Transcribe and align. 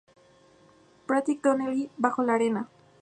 Patrick 1.05 1.43
Donnelly, 1.43 1.91
bajo 1.95 2.23
la 2.23 2.33
arena. 2.33 2.67